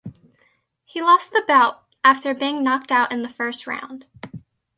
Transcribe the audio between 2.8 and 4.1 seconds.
out in the first round.